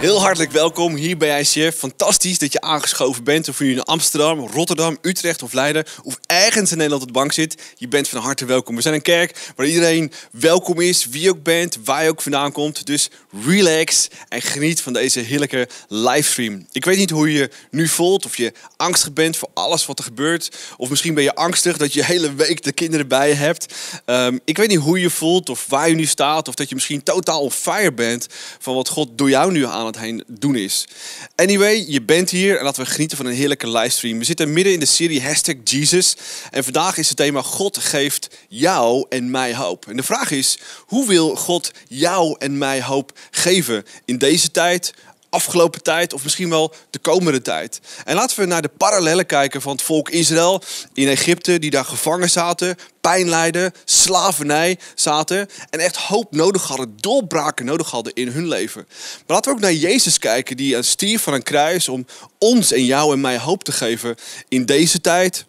[0.00, 1.76] Heel hartelijk welkom hier bij ICF.
[1.76, 3.48] Fantastisch dat je aangeschoven bent.
[3.48, 7.18] Of je nu in Amsterdam, Rotterdam, Utrecht of Leiden of ergens in Nederland op de
[7.18, 7.62] bank zit.
[7.76, 8.74] Je bent van harte welkom.
[8.76, 12.52] We zijn een kerk waar iedereen welkom is, wie ook bent, waar je ook vandaan
[12.52, 12.86] komt.
[12.86, 13.10] Dus
[13.46, 16.66] relax en geniet van deze heerlijke livestream.
[16.72, 20.04] Ik weet niet hoe je nu voelt, of je angstig bent voor alles wat er
[20.04, 20.56] gebeurt.
[20.76, 23.74] Of misschien ben je angstig dat je hele week de kinderen bij je hebt.
[24.04, 26.48] Ehm, ik weet niet hoe je je voelt of waar je nu staat.
[26.48, 28.26] Of dat je misschien totaal on fire bent
[28.58, 30.88] van wat God door jou nu aan het heen doen is.
[31.34, 34.18] Anyway, je bent hier en laten we genieten van een heerlijke livestream.
[34.18, 36.16] We zitten midden in de serie Hashtag Jesus.
[36.50, 39.86] En vandaag is het thema God geeft jou en mij hoop.
[39.88, 44.94] En de vraag is, hoe wil God jou en mij hoop geven in deze tijd,
[45.28, 47.80] afgelopen tijd of misschien wel de komende tijd.
[48.04, 50.62] En laten we naar de parallellen kijken van het volk Israël
[50.94, 56.94] in Egypte, die daar gevangen zaten, pijn lijden, slavernij zaten en echt hoop nodig hadden,
[56.96, 58.86] doorbraken nodig hadden in hun leven.
[58.88, 62.06] Maar laten we ook naar Jezus kijken, die stierf van een kruis om
[62.38, 64.16] ons en jou en mij hoop te geven
[64.48, 65.46] in deze tijd,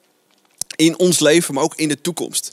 [0.77, 2.51] in ons leven, maar ook in de toekomst.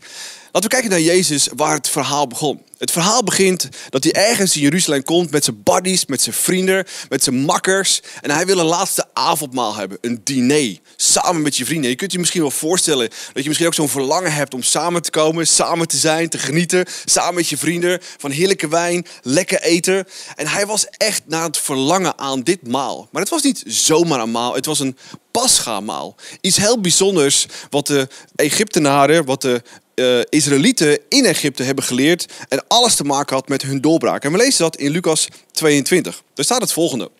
[0.55, 2.63] Laten we kijken naar Jezus, waar het verhaal begon.
[2.79, 6.87] Het verhaal begint dat hij ergens in Jeruzalem komt met zijn buddies, met zijn vrienden,
[7.09, 8.01] met zijn makkers.
[8.21, 11.91] En hij wil een laatste avondmaal hebben, een diner, samen met je vrienden.
[11.91, 15.03] Je kunt je misschien wel voorstellen dat je misschien ook zo'n verlangen hebt om samen
[15.03, 19.63] te komen, samen te zijn, te genieten, samen met je vrienden van heerlijke wijn, lekker
[19.63, 20.07] eten.
[20.35, 23.09] En hij was echt naar het verlangen aan dit maal.
[23.11, 24.97] Maar het was niet zomaar een maal, het was een
[25.41, 26.15] pascha-maal.
[26.41, 29.63] Iets heel bijzonders wat de Egyptenaren, wat de
[29.95, 34.25] uh, Israëlieten in Egypte hebben geleerd en alles te maken had met hun doorbraak.
[34.25, 36.23] En we lezen dat in Lucas 22.
[36.35, 37.11] Daar staat het volgende.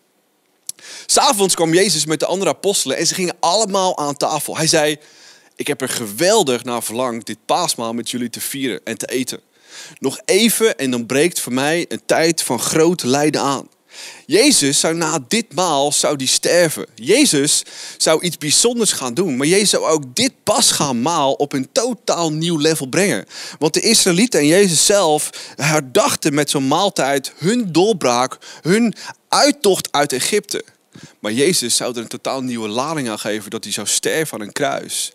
[1.05, 4.57] S'avonds kwam Jezus met de andere apostelen en ze gingen allemaal aan tafel.
[4.57, 4.97] Hij zei,
[5.55, 9.39] ik heb er geweldig naar verlangd dit paasmaal met jullie te vieren en te eten.
[9.99, 13.67] Nog even en dan breekt voor mij een tijd van groot lijden aan.
[14.25, 16.85] Jezus zou na dit maal zou die sterven.
[16.95, 17.63] Jezus
[17.97, 19.37] zou iets bijzonders gaan doen.
[19.37, 23.25] Maar Jezus zou ook dit pas gaan maal op een totaal nieuw level brengen.
[23.59, 28.93] Want de Israëlieten en Jezus zelf herdachten met zo'n maaltijd hun doorbraak, hun
[29.29, 30.63] uittocht uit Egypte.
[31.19, 34.47] Maar Jezus zou er een totaal nieuwe lading aan geven dat hij zou sterven aan
[34.47, 35.11] een kruis.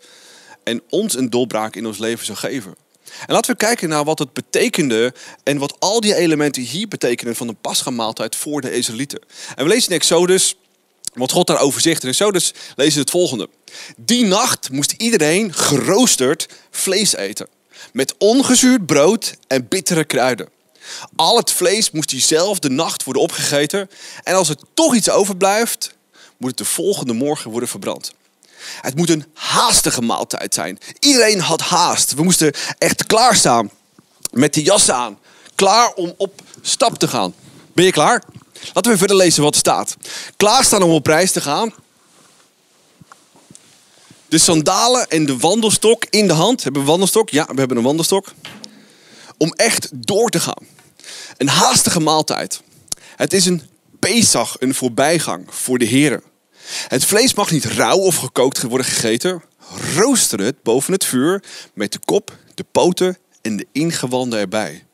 [0.63, 2.75] En ons een doorbraak in ons leven zou geven.
[3.19, 5.13] En laten we kijken naar wat het betekende
[5.43, 9.21] en wat al die elementen hier betekenen van de paschamaaltijd voor de Israëlieten.
[9.55, 10.55] En we lezen in Exodus
[11.13, 12.03] wat God daarover zegt.
[12.03, 13.49] In Exodus lezen we het volgende.
[13.97, 17.47] Die nacht moest iedereen geroosterd vlees eten.
[17.93, 20.49] Met ongezuurd brood en bittere kruiden.
[21.15, 23.89] Al het vlees moest diezelfde nacht worden opgegeten.
[24.23, 25.93] En als er toch iets overblijft,
[26.37, 28.13] moet het de volgende morgen worden verbrand.
[28.81, 30.77] Het moet een haastige maaltijd zijn.
[30.99, 32.13] Iedereen had haast.
[32.13, 33.71] We moesten echt klaarstaan
[34.31, 35.19] met de jas aan.
[35.55, 37.33] Klaar om op stap te gaan.
[37.73, 38.23] Ben je klaar?
[38.73, 39.95] Laten we verder lezen wat er staat.
[40.37, 41.73] Klaarstaan om op reis te gaan.
[44.27, 46.63] De sandalen en de wandelstok in de hand.
[46.63, 47.29] Hebben we een wandelstok?
[47.29, 48.33] Ja, we hebben een wandelstok.
[49.37, 50.67] Om echt door te gaan.
[51.37, 52.61] Een haastige maaltijd.
[53.15, 53.61] Het is een
[53.99, 56.23] Pesach, een voorbijgang voor de heren.
[56.87, 59.41] Het vlees mag niet rauw of gekookt worden gegeten.
[59.95, 61.43] Rooster het boven het vuur
[61.73, 64.85] met de kop, de poten en de ingewanden erbij.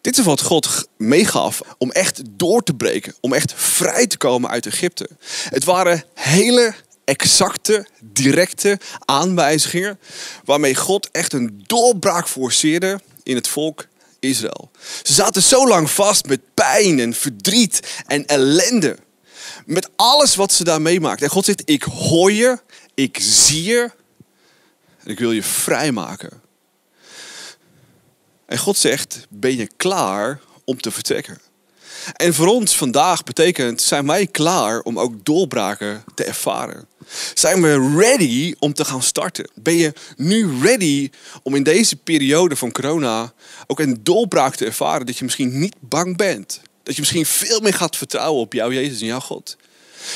[0.00, 4.50] Dit is wat God meegaf om echt door te breken, om echt vrij te komen
[4.50, 5.08] uit Egypte.
[5.48, 9.98] Het waren hele exacte, directe aanwijzingen
[10.44, 13.86] waarmee God echt een doorbraak forceerde in het volk
[14.20, 14.70] Israël.
[15.02, 18.96] Ze zaten zo lang vast met pijn en verdriet en ellende.
[19.66, 21.22] Met alles wat ze daar meemaakt.
[21.22, 22.58] En God zegt, ik hoor je,
[22.94, 23.90] ik zie je
[25.02, 26.42] en ik wil je vrijmaken.
[28.46, 31.40] En God zegt, ben je klaar om te vertrekken?
[32.12, 36.88] En voor ons vandaag betekent, zijn wij klaar om ook doorbraken te ervaren?
[37.34, 39.50] Zijn we ready om te gaan starten?
[39.54, 41.10] Ben je nu ready
[41.42, 43.32] om in deze periode van corona
[43.66, 46.60] ook een doorbraak te ervaren dat je misschien niet bang bent?
[46.84, 49.56] Dat je misschien veel meer gaat vertrouwen op jou, Jezus en jouw God.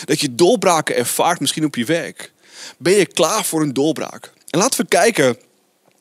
[0.05, 2.33] Dat je doorbraken ervaart misschien op je werk.
[2.79, 4.33] Ben je klaar voor een doorbraak?
[4.51, 5.37] En laten we kijken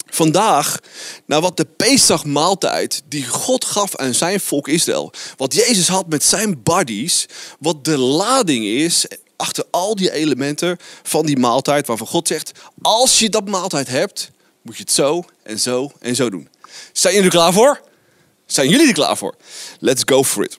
[0.09, 0.79] vandaag
[1.25, 5.11] naar wat de Pesach-maaltijd die God gaf aan zijn volk Israël.
[5.37, 7.25] Wat Jezus had met zijn buddies.
[7.59, 9.05] Wat de lading is
[9.35, 11.87] achter al die elementen van die maaltijd.
[11.87, 14.31] Waarvan God zegt, als je dat maaltijd hebt,
[14.61, 16.49] moet je het zo en zo en zo doen.
[16.91, 17.81] Zijn jullie er klaar voor?
[18.47, 19.35] Zijn jullie er klaar voor?
[19.79, 20.57] Let's go for it.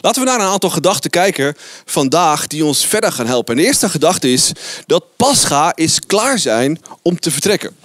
[0.00, 3.54] Laten we naar een aantal gedachten kijken vandaag die ons verder gaan helpen.
[3.54, 4.52] En de eerste gedachte is
[4.86, 7.76] dat Pascha is klaar zijn om te vertrekken.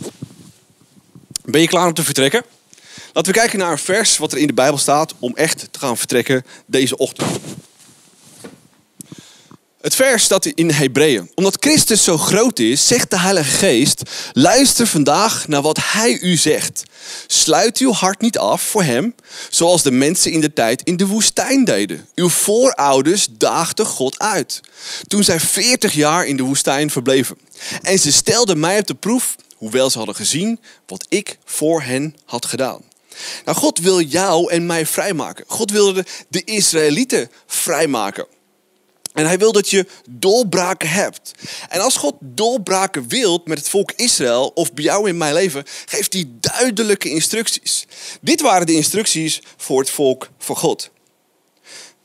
[1.45, 2.43] Ben je klaar om te vertrekken?
[3.13, 5.79] Laten we kijken naar een vers wat er in de Bijbel staat om echt te
[5.79, 7.39] gaan vertrekken deze ochtend.
[9.85, 11.31] Het vers staat in Hebreeën.
[11.35, 14.01] Omdat Christus zo groot is, zegt de Heilige Geest:
[14.33, 16.83] luister vandaag naar wat Hij u zegt.
[17.27, 19.15] Sluit uw hart niet af voor Hem,
[19.49, 22.07] zoals de mensen in de tijd in de woestijn deden.
[22.15, 24.61] Uw voorouders daagden God uit,
[25.07, 27.37] toen zij 40 jaar in de woestijn verbleven.
[27.81, 32.15] En ze stelden mij op de proef, hoewel ze hadden gezien wat ik voor hen
[32.25, 32.81] had gedaan.
[33.45, 35.45] Nou, God wil jou en mij vrijmaken.
[35.47, 38.25] God wilde de Israëlieten vrijmaken.
[39.15, 41.31] En hij wil dat je doorbraken hebt.
[41.69, 45.63] En als God doorbraken wilt met het volk Israël of bij jou in mijn leven,
[45.85, 47.85] geeft hij duidelijke instructies.
[48.21, 50.89] Dit waren de instructies voor het volk van God.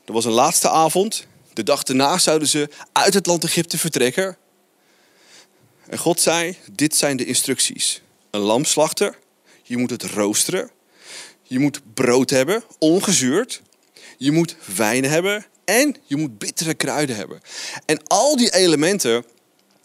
[0.05, 1.25] Er was een laatste avond.
[1.53, 4.37] De dag daarna zouden ze uit het land Egypte vertrekken.
[5.89, 8.01] En God zei: Dit zijn de instructies.
[8.29, 9.15] Een lam slachten.
[9.63, 10.71] Je moet het roosteren.
[11.43, 13.61] Je moet brood hebben, ongezuurd.
[14.17, 17.41] Je moet wijn hebben en je moet bittere kruiden hebben.
[17.85, 19.25] En al die elementen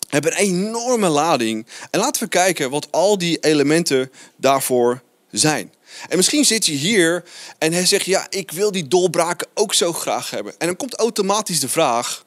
[0.08, 1.66] hebben een enorme lading.
[1.90, 5.74] En laten we kijken wat al die elementen daarvoor zijn.
[6.08, 7.24] En misschien zit je hier
[7.58, 10.54] en hij zegt, ja, ik wil die dolbraken ook zo graag hebben.
[10.58, 12.24] En dan komt automatisch de vraag,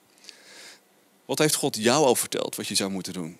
[1.26, 3.38] wat heeft God jou al verteld wat je zou moeten doen?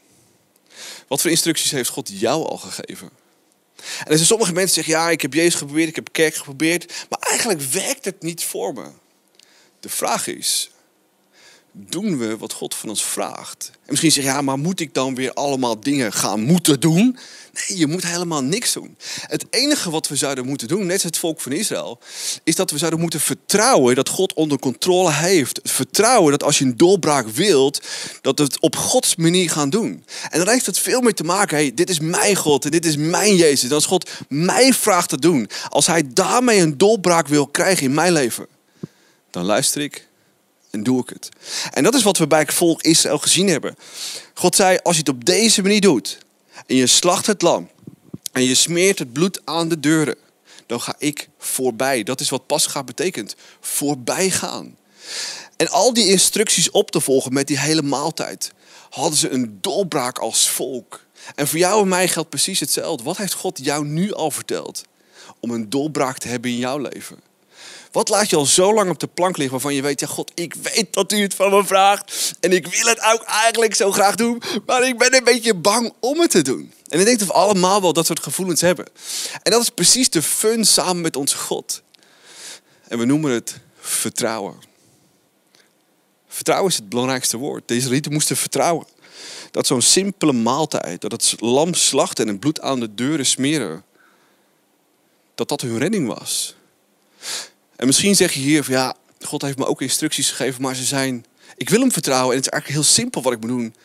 [1.08, 3.10] Wat voor instructies heeft God jou al gegeven?
[3.80, 6.36] En er zijn sommige mensen die zeggen, ja, ik heb Jezus geprobeerd, ik heb kerk
[6.36, 8.90] geprobeerd, maar eigenlijk werkt het niet voor me.
[9.80, 10.72] De vraag is,
[11.72, 13.72] doen we wat God van ons vraagt?
[13.74, 17.18] En misschien zeg je, ja, maar moet ik dan weer allemaal dingen gaan moeten doen?
[17.54, 18.98] Nee, je moet helemaal niks doen.
[19.22, 22.00] Het enige wat we zouden moeten doen, net als het volk van Israël,
[22.44, 25.60] is dat we zouden moeten vertrouwen dat God onder controle heeft.
[25.64, 27.82] Vertrouwen dat als je een doorbraak wilt,
[28.22, 30.06] dat we het op Gods manier gaan doen.
[30.30, 32.86] En dan heeft het veel meer te maken, hey, dit is mijn God en dit
[32.86, 33.70] is mijn Jezus.
[33.70, 37.94] En als God mij vraagt te doen, als Hij daarmee een doorbraak wil krijgen in
[37.94, 38.48] mijn leven,
[39.32, 40.08] dan luister ik
[40.70, 41.30] en doe ik het.
[41.72, 43.76] En dat is wat we bij het volk Israël gezien hebben.
[44.34, 46.18] God zei, als je het op deze manier doet
[46.66, 47.70] en je slacht het lam
[48.32, 50.16] en je smeert het bloed aan de deuren,
[50.66, 52.04] dan ga ik voorbij.
[52.04, 54.78] Dat is wat Pascha betekent, voorbij gaan.
[55.58, 58.52] En al die instructies op te volgen met die hele maaltijd,
[58.90, 61.06] hadden ze een doorbraak als volk.
[61.36, 63.04] En voor jou en mij geldt precies hetzelfde.
[63.04, 64.84] Wat heeft God jou nu al verteld
[65.40, 67.29] om een doorbraak te hebben in jouw leven?
[67.92, 70.32] Wat laat je al zo lang op de plank liggen waarvan je weet, ja God,
[70.36, 72.34] ik weet dat u het van me vraagt.
[72.40, 75.94] En ik wil het ook eigenlijk zo graag doen, maar ik ben een beetje bang
[76.00, 76.74] om het te doen.
[76.88, 78.86] En ik denk dat we allemaal wel dat soort gevoelens hebben.
[79.44, 81.82] En dat is precies de fun samen met onze God.
[82.88, 84.56] En we noemen het vertrouwen.
[86.28, 87.68] Vertrouwen is het belangrijkste woord.
[87.68, 88.88] Deze rieten moesten vertrouwen.
[89.52, 93.84] Dat zo'n simpele maaltijd, dat het lam slachten en het bloed aan de deuren smeren,
[95.36, 96.56] dat dat hun redding was.
[97.80, 100.84] En misschien zeg je hier van ja, God heeft me ook instructies gegeven, maar ze
[100.84, 103.76] zijn, ik wil hem vertrouwen en het is eigenlijk heel simpel wat ik moet doen.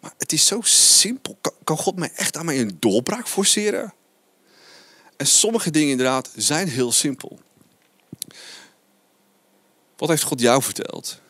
[0.00, 1.38] Maar het is zo simpel.
[1.64, 3.94] Kan God mij echt aan mij een doorbraak forceren?
[5.16, 7.38] En sommige dingen inderdaad zijn heel simpel.
[9.96, 11.20] Wat heeft God jou verteld?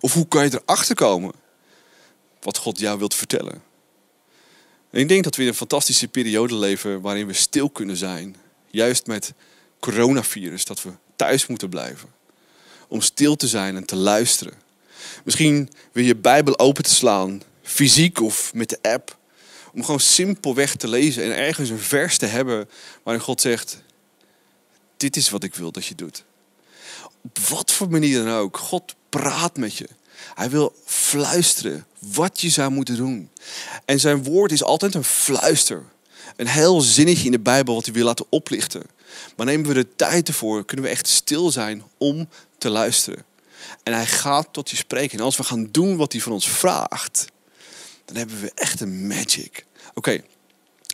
[0.00, 1.32] Of hoe kan je erachter komen
[2.40, 3.62] wat God jou wilt vertellen?
[4.90, 8.36] En ik denk dat we in een fantastische periode leven waarin we stil kunnen zijn.
[8.70, 9.32] Juist met
[9.80, 10.90] coronavirus, dat we
[11.22, 12.08] thuis moeten blijven.
[12.88, 14.54] Om stil te zijn en te luisteren.
[15.24, 19.16] Misschien wil je Bijbel open te slaan, fysiek of met de app.
[19.72, 22.68] Om gewoon simpelweg te lezen en ergens een vers te hebben
[23.02, 23.82] waarin God zegt:
[24.96, 26.24] Dit is wat ik wil dat je doet.
[27.22, 28.56] Op wat voor manier dan ook.
[28.56, 29.88] God praat met je.
[30.34, 33.30] Hij wil fluisteren wat je zou moeten doen.
[33.84, 35.82] En zijn woord is altijd een fluister.
[36.36, 38.82] Een heel zinnetje in de Bijbel wat hij wil laten oplichten.
[39.36, 42.28] Maar nemen we de tijd ervoor, kunnen we echt stil zijn om
[42.58, 43.24] te luisteren.
[43.82, 45.18] En hij gaat tot je spreken.
[45.18, 47.24] En als we gaan doen wat hij van ons vraagt,
[48.04, 49.64] dan hebben we echt een magic.
[49.94, 50.20] Oké,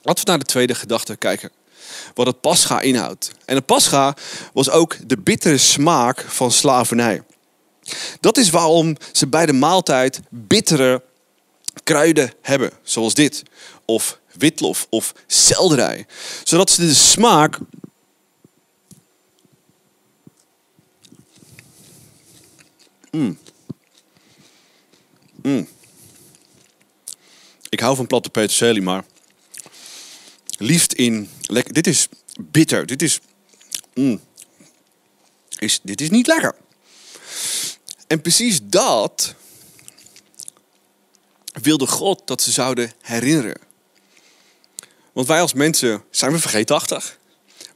[0.02, 1.50] laten we naar de tweede gedachte kijken.
[2.14, 3.30] Wat het pascha inhoudt.
[3.44, 4.16] En het pascha
[4.52, 7.22] was ook de bittere smaak van slavernij.
[8.20, 11.02] Dat is waarom ze bij de maaltijd bittere
[11.82, 13.42] kruiden hebben, zoals dit.
[13.84, 16.06] Of witlof of selderij.
[16.44, 17.58] Zodat ze de smaak
[23.10, 23.38] Mm.
[25.42, 25.68] Mm.
[27.68, 29.04] Ik hou van platte peterselie, maar
[30.58, 31.72] liefst in lekker.
[31.72, 32.08] Dit is
[32.40, 32.86] bitter.
[32.86, 33.20] Dit is,
[33.94, 34.20] mm.
[35.58, 35.80] is.
[35.82, 36.54] Dit is niet lekker.
[38.06, 39.34] En precies dat
[41.62, 43.60] wilde God dat ze zouden herinneren.
[45.12, 47.18] Want wij als mensen zijn we vergeetachtig.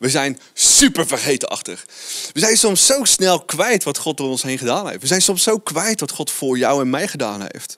[0.02, 1.86] We zijn super vergetenachtig.
[2.32, 5.00] We zijn soms zo snel kwijt wat God door ons heen gedaan heeft.
[5.00, 7.76] We zijn soms zo kwijt wat God voor jou en mij gedaan heeft.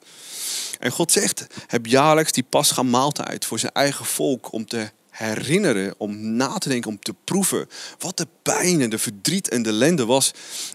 [0.78, 2.44] En God zegt, heb jaarlijks die
[2.84, 7.68] maaltijd voor zijn eigen volk om te herinneren, om na te denken, om te proeven
[7.98, 10.30] wat de pijn en de verdriet en de ellende was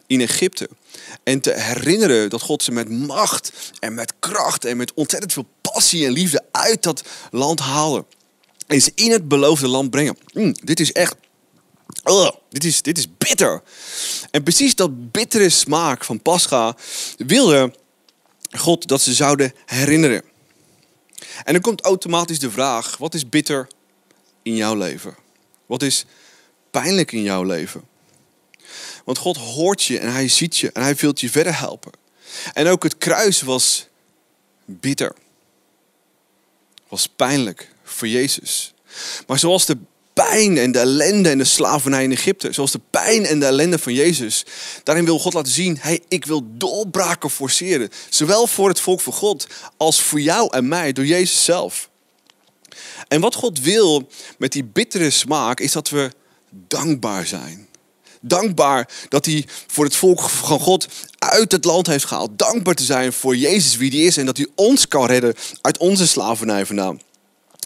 [0.07, 0.69] in Egypte.
[1.23, 5.47] En te herinneren dat God ze met macht en met kracht en met ontzettend veel
[5.61, 8.05] passie en liefde uit dat land haalde.
[8.67, 10.17] En ze in het beloofde land brengen.
[10.33, 11.15] Mm, dit is echt
[12.03, 13.61] Ugh, dit, is, dit is bitter.
[14.31, 16.75] En precies dat bittere smaak van Pascha
[17.17, 17.73] wilde
[18.51, 20.23] God dat ze zouden herinneren.
[21.43, 23.67] En dan komt automatisch de vraag: wat is bitter
[24.41, 25.15] in jouw leven?
[25.65, 26.05] Wat is
[26.71, 27.83] pijnlijk in jouw leven?
[29.05, 31.91] Want God hoort je en hij ziet je en hij wil je verder helpen.
[32.53, 33.87] En ook het kruis was
[34.65, 35.15] bitter.
[36.87, 38.73] Was pijnlijk voor Jezus.
[39.27, 39.77] Maar zoals de
[40.25, 43.79] pijn en de ellende en de slavernij in Egypte, zoals de pijn en de ellende
[43.79, 44.45] van Jezus,
[44.83, 47.89] daarin wil God laten zien, hey, ik wil doorbraken forceren.
[48.09, 49.47] Zowel voor het volk van God
[49.77, 51.89] als voor jou en mij door Jezus zelf.
[53.07, 56.11] En wat God wil met die bittere smaak is dat we
[56.49, 57.67] dankbaar zijn.
[58.21, 62.37] Dankbaar dat hij voor het volk van God uit het land heeft gehaald.
[62.37, 65.77] Dankbaar te zijn voor Jezus wie die is en dat hij ons kan redden uit
[65.77, 66.99] onze slavernij vandaan.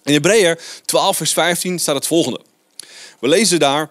[0.03, 2.41] In Hebreeën 12 vers 15 staat het volgende.
[3.19, 3.89] We lezen daar,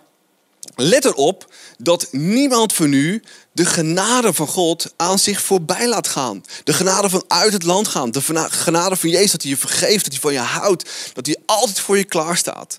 [0.75, 6.45] let erop dat niemand van u de genade van God aan zich voorbij laat gaan.
[6.65, 8.11] De genade van uit het land gaan.
[8.11, 10.91] De genade van Jezus dat hij je vergeeft, dat hij van je houdt.
[11.13, 12.79] Dat hij altijd voor je klaar staat.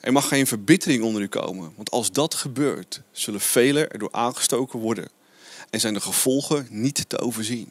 [0.00, 1.72] Er mag geen verbittering onder u komen.
[1.76, 5.08] Want als dat gebeurt, zullen velen erdoor aangestoken worden.
[5.70, 7.70] En zijn de gevolgen niet te overzien.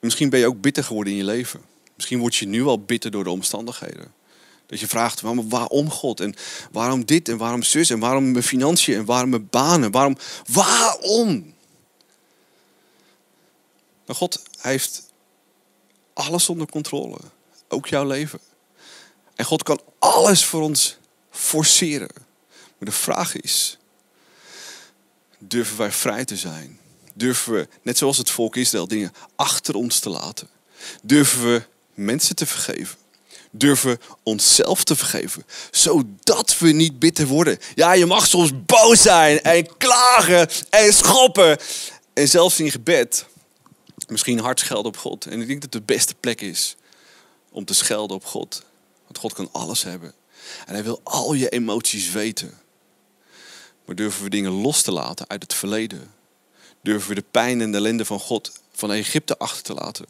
[0.00, 1.60] Misschien ben je ook bitter geworden in je leven.
[2.02, 4.12] Misschien word je nu al bitter door de omstandigheden.
[4.66, 6.20] Dat je vraagt, waarom God?
[6.20, 6.34] En
[6.70, 7.28] waarom dit?
[7.28, 7.90] En waarom zus?
[7.90, 8.94] En waarom mijn financiën?
[8.94, 9.90] En waarom mijn banen?
[9.90, 10.16] Waarom?
[10.46, 11.54] Waarom?
[14.06, 15.02] Maar God heeft
[16.12, 17.16] alles onder controle.
[17.68, 18.40] Ook jouw leven.
[19.34, 20.96] En God kan alles voor ons
[21.30, 22.10] forceren.
[22.78, 23.78] Maar de vraag is,
[25.38, 26.78] durven wij vrij te zijn?
[27.14, 30.48] Durven we, net zoals het volk Israël, dingen achter ons te laten?
[31.02, 32.96] Durven we mensen te vergeven?
[33.50, 37.58] Durven onszelf te vergeven, zodat we niet bitter worden.
[37.74, 41.58] Ja, je mag soms boos zijn en klagen en schoppen.
[42.12, 43.26] En zelfs in gebed
[44.08, 45.26] misschien hard schelden op God.
[45.26, 46.76] En ik denk dat het de beste plek is
[47.50, 48.62] om te schelden op God.
[49.04, 50.14] Want God kan alles hebben.
[50.66, 52.60] En hij wil al je emoties weten.
[53.84, 56.10] Maar durven we dingen los te laten uit het verleden?
[56.80, 60.06] Durven we de pijn en de ellende van God van Egypte achter te laten?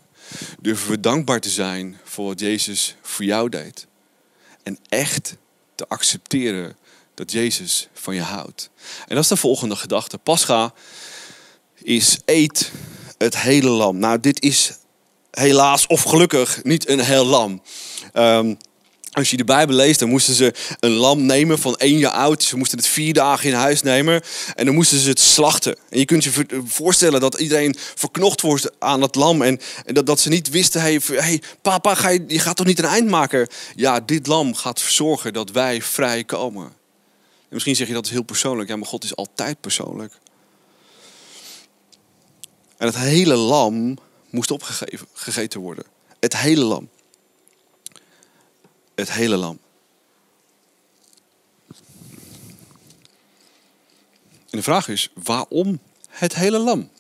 [0.61, 3.87] Durven we dankbaar te zijn voor wat Jezus voor jou deed?
[4.63, 5.37] En echt
[5.75, 6.77] te accepteren
[7.15, 8.71] dat Jezus van je houdt.
[9.07, 10.19] En dat is de volgende gedachte.
[10.19, 10.73] Pascha
[11.75, 12.73] is eet
[13.19, 13.99] het hele lam.
[13.99, 14.73] Nou, dit is
[15.31, 17.63] helaas of gelukkig niet een heel lam.
[18.15, 18.57] Um,
[19.13, 22.43] als je de Bijbel leest, dan moesten ze een lam nemen van één jaar oud.
[22.43, 24.23] Ze moesten het vier dagen in huis nemen.
[24.55, 25.77] En dan moesten ze het slachten.
[25.89, 29.43] En je kunt je voorstellen dat iedereen verknocht wordt aan dat lam.
[29.43, 32.85] En, dat, dat ze niet wisten, hey, papa, ga je, je gaat toch niet een
[32.85, 33.49] eind maken?
[33.75, 36.65] Ja, dit lam gaat zorgen dat wij vrij komen.
[36.65, 38.69] En misschien zeg je dat is heel persoonlijk.
[38.69, 40.13] Ja, maar God is altijd persoonlijk.
[42.77, 43.99] En het hele lam
[44.31, 45.85] moest opgegeven, gegeten worden.
[46.21, 46.89] Het hele lam
[48.95, 49.59] het hele lam.
[54.51, 56.91] En de vraag is, waarom het hele lam?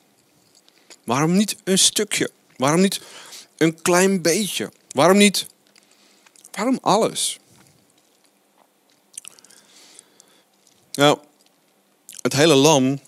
[1.05, 2.31] Waarom niet een stukje?
[2.57, 3.01] Waarom niet
[3.57, 4.73] een klein beetje?
[4.89, 5.47] Waarom niet?
[6.51, 7.39] Waarom alles?
[10.93, 11.19] Nou,
[12.23, 13.01] het hele lam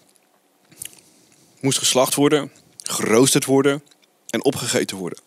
[1.61, 3.85] moest geslacht worden, geroosterd worden
[4.29, 5.19] en opgegeten worden.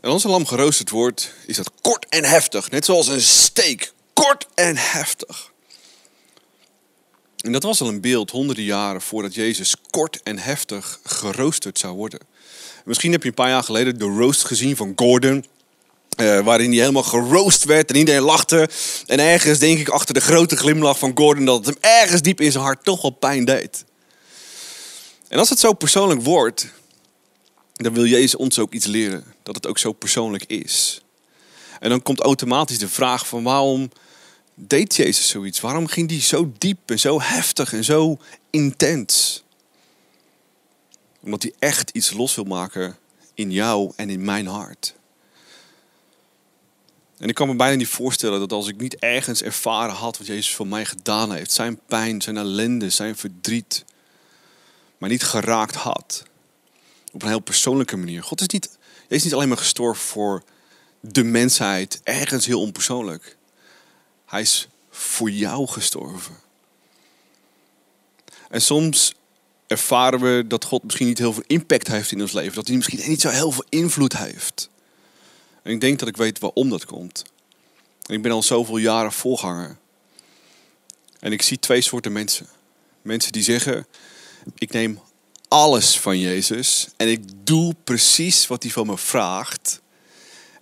[0.00, 2.70] En als een lam geroosterd wordt, is dat kort en heftig.
[2.70, 3.92] Net zoals een steak.
[4.12, 5.52] Kort en heftig.
[7.36, 11.96] En dat was al een beeld honderden jaren voordat Jezus kort en heftig geroosterd zou
[11.96, 12.20] worden.
[12.84, 15.44] Misschien heb je een paar jaar geleden de roast gezien van Gordon.
[16.20, 18.68] Uh, waarin hij helemaal geroost werd en iedereen lachte.
[19.06, 22.40] En ergens denk ik achter de grote glimlach van Gordon dat het hem ergens diep
[22.40, 23.84] in zijn hart toch wel pijn deed.
[25.28, 26.66] En als het zo persoonlijk wordt,
[27.72, 29.24] dan wil Jezus ons ook iets leren.
[29.48, 31.00] Dat het ook zo persoonlijk is.
[31.80, 33.90] En dan komt automatisch de vraag van waarom
[34.54, 35.60] deed Jezus zoiets?
[35.60, 38.18] Waarom ging die zo diep en zo heftig en zo
[38.50, 39.42] intens?
[41.20, 42.96] Omdat hij echt iets los wil maken
[43.34, 44.94] in jou en in mijn hart.
[47.18, 50.26] En ik kan me bijna niet voorstellen dat als ik niet ergens ervaren had wat
[50.26, 53.84] Jezus voor mij gedaan heeft, zijn pijn, zijn ellende, zijn verdriet,
[54.98, 56.22] maar niet geraakt had.
[57.12, 58.22] Op een heel persoonlijke manier.
[58.22, 58.77] God is niet,
[59.16, 60.42] is niet alleen maar gestorven voor
[61.00, 63.36] de mensheid, ergens heel onpersoonlijk.
[64.26, 66.36] Hij is voor jou gestorven.
[68.48, 69.14] En soms
[69.66, 72.54] ervaren we dat God misschien niet heel veel impact heeft in ons leven.
[72.54, 74.70] Dat hij misschien niet zo heel veel invloed heeft.
[75.62, 77.24] En ik denk dat ik weet waarom dat komt.
[78.06, 79.76] Ik ben al zoveel jaren voorganger.
[81.20, 82.46] En ik zie twee soorten mensen.
[83.02, 83.86] Mensen die zeggen,
[84.54, 85.00] ik neem
[85.48, 89.80] alles van Jezus en ik doe precies wat hij van me vraagt.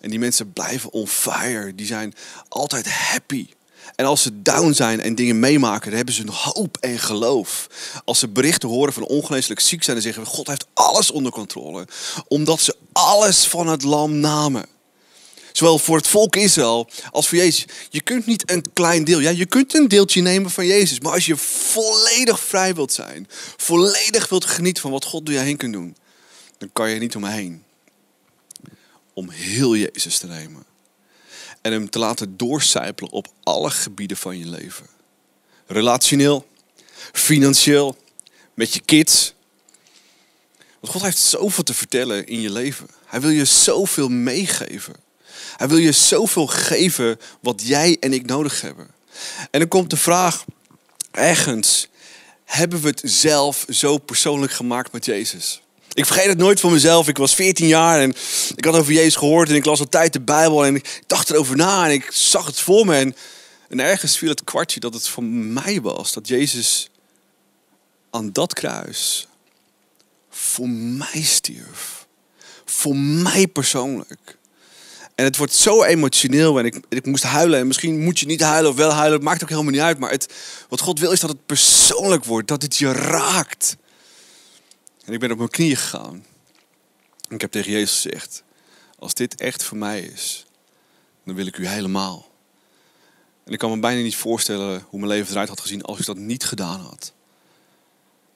[0.00, 1.74] En die mensen blijven on fire.
[1.74, 2.14] Die zijn
[2.48, 3.48] altijd happy.
[3.96, 7.66] En als ze down zijn en dingen meemaken, dan hebben ze een hoop en geloof.
[8.04, 11.32] Als ze berichten horen van ongeneeslijk ziek zijn, dan zeggen we: God heeft alles onder
[11.32, 11.86] controle.
[12.28, 14.66] Omdat ze alles van het lam namen.
[15.56, 17.64] Zowel voor het volk Israël als voor Jezus.
[17.90, 19.20] Je kunt niet een klein deel.
[19.20, 21.00] Ja, je kunt een deeltje nemen van Jezus.
[21.00, 25.40] Maar als je volledig vrij wilt zijn, volledig wilt genieten van wat God door je
[25.40, 25.96] heen kunt doen,
[26.58, 27.64] dan kan je niet omheen.
[29.12, 30.64] Om heel Jezus te nemen.
[31.62, 34.86] En hem te laten doorcijpelen op alle gebieden van je leven.
[35.66, 36.46] Relationeel,
[37.12, 37.96] financieel,
[38.54, 39.34] met je kids.
[40.80, 42.86] Want God heeft zoveel te vertellen in je leven.
[43.06, 45.05] Hij wil je zoveel meegeven.
[45.56, 48.90] Hij wil je zoveel geven wat jij en ik nodig hebben.
[49.50, 50.44] En dan komt de vraag,
[51.10, 51.88] ergens,
[52.44, 55.60] hebben we het zelf zo persoonlijk gemaakt met Jezus?
[55.92, 57.08] Ik vergeet het nooit van mezelf.
[57.08, 58.14] Ik was 14 jaar en
[58.56, 61.56] ik had over Jezus gehoord en ik las altijd de Bijbel en ik dacht erover
[61.56, 62.96] na en ik zag het voor me.
[62.96, 63.16] En,
[63.68, 66.12] en ergens viel het kwartje dat het van mij was.
[66.12, 66.90] Dat Jezus
[68.10, 69.26] aan dat kruis
[70.30, 72.06] voor mij stierf.
[72.64, 74.35] Voor mij persoonlijk.
[75.16, 77.58] En het wordt zo emotioneel en ik, ik moest huilen.
[77.58, 79.12] En misschien moet je niet huilen of wel huilen.
[79.12, 79.98] Het maakt ook helemaal niet uit.
[79.98, 80.34] Maar het,
[80.68, 82.48] wat God wil is dat het persoonlijk wordt.
[82.48, 83.76] Dat het je raakt.
[85.04, 86.24] En ik ben op mijn knieën gegaan.
[87.28, 88.42] Ik heb tegen Jezus gezegd:
[88.98, 90.46] Als dit echt voor mij is,
[91.24, 92.30] dan wil ik u helemaal.
[93.44, 96.06] En ik kan me bijna niet voorstellen hoe mijn leven eruit had gezien als ik
[96.06, 97.12] dat niet gedaan had.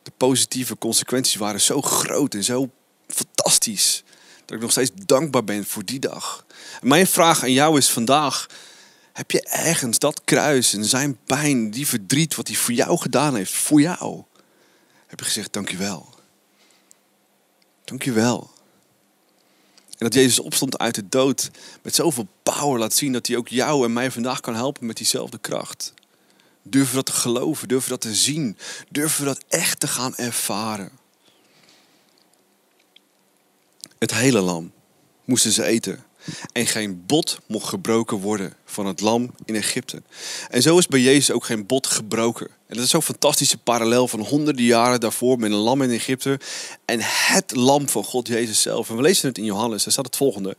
[0.02, 2.70] De positieve consequenties waren zo groot en zo
[3.06, 4.02] fantastisch.
[4.50, 6.46] Dat ik nog steeds dankbaar ben voor die dag.
[6.82, 8.46] Mijn vraag aan jou is vandaag:
[9.12, 13.34] heb je ergens dat kruis en zijn pijn, die verdriet wat hij voor jou gedaan
[13.34, 14.22] heeft, voor jou?
[15.06, 16.14] Heb je gezegd: Dankjewel.
[17.84, 18.50] Dankjewel.
[19.88, 21.50] En dat Jezus opstond uit de dood
[21.82, 24.96] met zoveel power laat zien dat hij ook jou en mij vandaag kan helpen met
[24.96, 25.94] diezelfde kracht.
[26.62, 28.58] Durven dat te geloven, durven dat te zien,
[28.88, 30.99] durven dat echt te gaan ervaren.
[34.00, 34.72] Het hele lam
[35.24, 36.04] moesten ze eten.
[36.52, 40.02] En geen bot mocht gebroken worden van het lam in Egypte.
[40.50, 42.46] En zo is bij Jezus ook geen bot gebroken.
[42.46, 46.40] En dat is zo'n fantastische parallel van honderden jaren daarvoor met een lam in Egypte.
[46.84, 48.90] En het lam van God, Jezus zelf.
[48.90, 50.56] En we lezen het in Johannes, daar staat het volgende.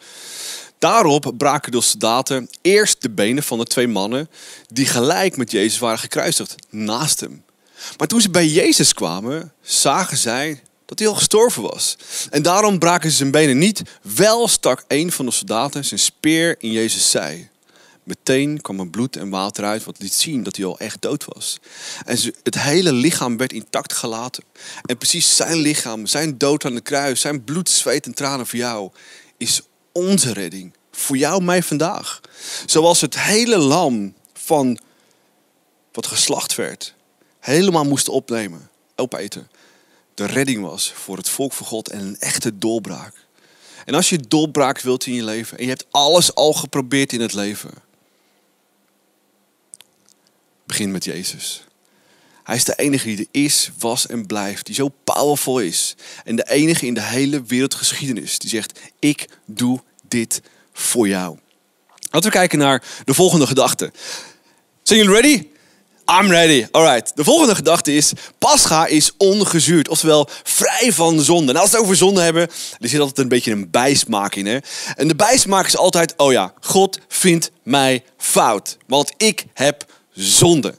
[0.79, 4.29] Daarop braken de soldaten eerst de benen van de twee mannen
[4.67, 7.43] die gelijk met Jezus waren gekruisigd, naast hem.
[7.97, 11.97] Maar toen ze bij Jezus kwamen, zagen zij dat hij al gestorven was.
[12.29, 13.81] En daarom braken ze zijn benen niet.
[14.01, 17.49] Wel stak een van de soldaten zijn speer in Jezus zij.
[18.03, 21.25] Meteen kwam er bloed en water uit, wat liet zien dat hij al echt dood
[21.25, 21.59] was.
[22.05, 24.43] En het hele lichaam werd intact gelaten.
[24.85, 28.59] En precies zijn lichaam, zijn dood aan de kruis, zijn bloed, zweet en tranen voor
[28.59, 28.91] jou,
[29.37, 30.73] is onze redding.
[30.91, 32.19] Voor jou, mij vandaag.
[32.65, 34.79] Zoals het hele lam van
[35.91, 36.93] wat geslacht werd,
[37.39, 39.49] helemaal moest opnemen, opeten
[40.27, 43.13] de redding was voor het volk van God en een echte doorbraak.
[43.85, 47.21] En als je doorbraak wilt in je leven en je hebt alles al geprobeerd in
[47.21, 47.71] het leven,
[50.65, 51.63] begin met Jezus.
[52.43, 55.95] Hij is de enige die er is, was en blijft, die zo powerful is.
[56.23, 60.41] En de enige in de hele wereldgeschiedenis die zegt, ik doe dit
[60.73, 61.37] voor jou.
[62.09, 63.91] Laten we kijken naar de volgende gedachte.
[64.83, 65.47] Zijn jullie ready?
[66.05, 66.67] I'm ready.
[66.71, 67.11] Alright.
[67.15, 71.51] De volgende gedachte is: Pascha is ongezuurd, oftewel vrij van zonde.
[71.51, 74.45] En als we het over zonde hebben, er zit altijd een beetje een bijsmaak in.
[74.45, 74.57] Hè?
[74.95, 80.75] En de bijsmaak is altijd: oh ja, God vindt mij fout, want ik heb zonde.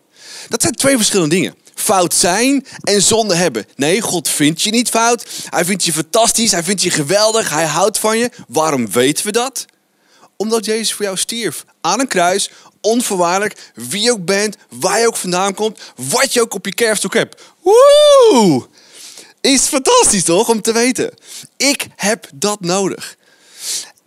[0.48, 1.54] Dat zijn twee verschillende dingen.
[1.74, 3.66] Fout zijn en zonde hebben.
[3.76, 5.26] Nee, God vindt je niet fout.
[5.48, 6.50] Hij vindt je fantastisch.
[6.50, 7.50] Hij vindt je geweldig.
[7.50, 8.30] Hij houdt van je.
[8.48, 9.64] Waarom weten we dat?
[10.36, 12.50] Omdat Jezus voor jou stierf aan een kruis
[12.82, 17.14] onvoorwaardelijk, wie ook bent, waar je ook vandaan komt, wat je ook op je kerfstok
[17.14, 17.42] hebt.
[17.62, 18.66] Woe!
[19.40, 21.14] Is fantastisch toch om te weten?
[21.56, 23.16] Ik heb dat nodig.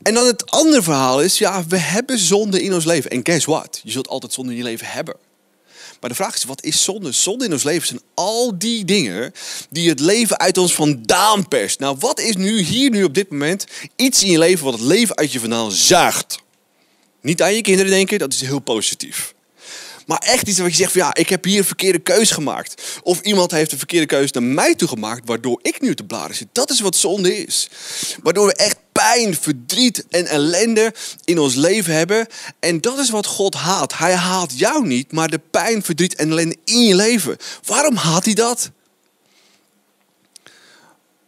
[0.02, 3.12] En dan het andere verhaal is, ja, we hebben zonde in ons leven.
[3.12, 3.80] En guess what?
[3.84, 5.16] Je zult altijd zonde in je leven hebben.
[6.00, 7.12] Maar de vraag is, wat is zonde?
[7.12, 9.34] Zonde in ons leven zijn al die dingen
[9.70, 11.80] die het leven uit ons vandaan perst.
[11.80, 14.84] Nou, wat is nu, hier nu op dit moment, iets in je leven wat het
[14.84, 16.44] leven uit je vandaan zuigt?
[17.26, 19.34] Niet aan je kinderen denken, dat is heel positief.
[20.06, 23.00] Maar echt iets wat je zegt van ja, ik heb hier een verkeerde keus gemaakt.
[23.04, 26.36] Of iemand heeft een verkeerde keuze naar mij toe gemaakt, waardoor ik nu te bladen
[26.36, 26.48] zit.
[26.52, 27.70] Dat is wat zonde is.
[28.24, 32.28] Waardoor we echt pijn, verdriet en ellende in ons leven hebben.
[32.60, 33.98] En dat is wat God haat.
[33.98, 37.38] Hij haat jou niet, maar de pijn, verdriet en ellende in je leven.
[37.64, 38.72] Waarom haat hij dat?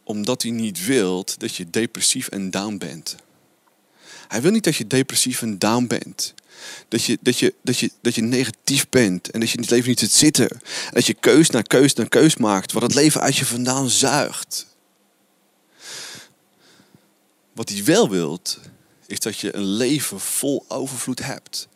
[0.03, 3.15] Omdat hij niet wil dat je depressief en down bent.
[4.28, 6.34] Hij wil niet dat je depressief en down bent.
[6.88, 9.72] Dat je, dat, je, dat, je, dat je negatief bent en dat je in het
[9.72, 10.50] leven niet zit zitten.
[10.50, 13.90] En dat je keus na keus na keus maakt, wat het leven uit je vandaan
[13.90, 14.66] zuigt.
[17.54, 18.60] Wat hij wel wilt,
[19.08, 21.68] is dat je een leven vol overvloed hebt.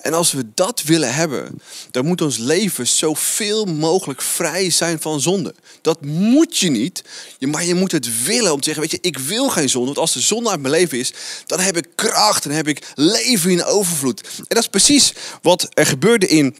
[0.00, 5.20] En als we dat willen hebben, dan moet ons leven zoveel mogelijk vrij zijn van
[5.20, 5.54] zonde.
[5.82, 7.04] Dat moet je niet,
[7.40, 9.86] maar je moet het willen om te zeggen, weet je, ik wil geen zonde.
[9.86, 11.12] Want als de zonde uit mijn leven is,
[11.46, 14.20] dan heb ik kracht, dan heb ik leven in overvloed.
[14.20, 16.56] En dat is precies wat er gebeurde in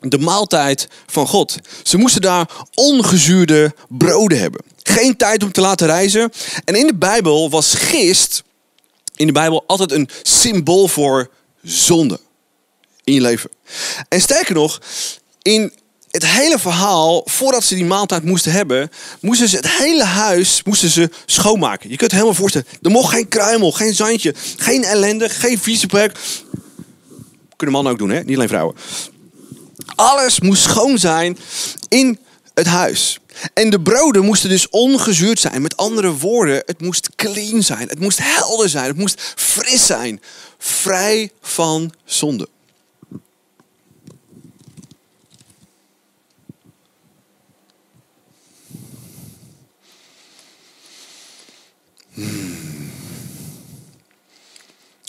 [0.00, 1.56] de maaltijd van God.
[1.82, 4.64] Ze moesten daar ongezuurde broden hebben.
[4.82, 6.32] Geen tijd om te laten reizen.
[6.64, 8.42] En in de Bijbel was gist
[9.14, 11.30] in de Bijbel altijd een symbool voor
[11.62, 12.20] zonde
[13.04, 13.50] in je leven.
[14.08, 14.80] En sterker nog,
[15.42, 15.72] in
[16.10, 18.90] het hele verhaal, voordat ze die maaltijd moesten hebben,
[19.20, 21.90] moesten ze het hele huis moesten ze schoonmaken.
[21.90, 22.68] Je kunt het helemaal voorstellen.
[22.82, 26.12] Er mocht geen kruimel, geen zandje, geen ellende, geen vieze plek.
[27.56, 28.22] Kunnen mannen ook doen, hè?
[28.22, 28.76] niet alleen vrouwen.
[29.94, 31.38] Alles moest schoon zijn
[31.88, 32.18] in
[32.54, 33.18] het huis.
[33.54, 35.62] En de broden moesten dus ongezuurd zijn.
[35.62, 37.88] Met andere woorden, het moest clean zijn.
[37.88, 38.84] Het moest helder zijn.
[38.84, 40.20] Het moest fris zijn.
[40.58, 42.48] Vrij van zonde.